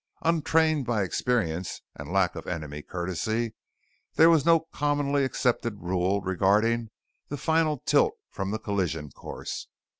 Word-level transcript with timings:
Untrained 0.23 0.83
by 0.87 1.03
experience 1.03 1.83
and 1.93 2.11
lack 2.11 2.33
of 2.33 2.47
enemy 2.47 2.81
courtesy, 2.81 3.53
there 4.15 4.31
was 4.31 4.47
no 4.47 4.61
commonly 4.73 5.23
accepted 5.23 5.75
rule 5.79 6.21
regarding 6.21 6.89
the 7.27 7.37
final 7.37 7.77
tilt 7.85 8.15
from 8.31 8.49
the 8.49 8.57
collision 8.57 9.11
course. 9.11 9.67